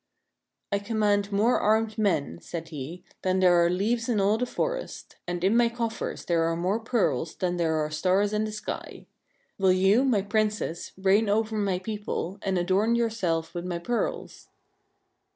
[0.71, 5.15] I command more armed men," said he," than there are leaves in all the forests;
[5.27, 9.05] and in my coffers there are more pearls than there are stars in the sky.
[9.59, 14.47] Will you, O Princess, reign over my people, and adorn yourself with my pearls